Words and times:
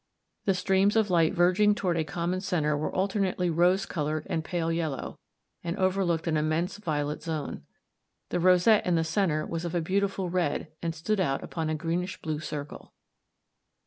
The 0.45 0.55
streams 0.55 0.95
of 0.95 1.11
light 1.11 1.35
verging 1.35 1.75
toward 1.75 1.95
a 1.95 2.03
common 2.03 2.41
center 2.41 2.75
were 2.75 2.91
alternately 2.91 3.51
rose 3.51 3.85
colored 3.85 4.25
and 4.31 4.43
pale 4.43 4.71
yellow, 4.71 5.19
and 5.63 5.77
overlooked 5.77 6.25
an 6.25 6.37
immense 6.37 6.77
violet 6.77 7.21
zone. 7.21 7.65
The 8.29 8.39
rosette 8.39 8.83
in 8.87 8.95
the 8.95 9.03
center 9.03 9.45
was 9.45 9.63
of 9.63 9.75
a 9.75 9.79
beautiful 9.81 10.27
red, 10.27 10.69
and 10.81 10.95
stood 10.95 11.19
out 11.19 11.43
upon 11.43 11.69
a 11.69 11.75
greenish 11.75 12.19
blue 12.19 12.39
circle. 12.39 12.93